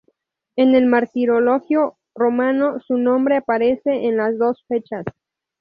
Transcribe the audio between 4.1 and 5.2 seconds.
las dos fechas.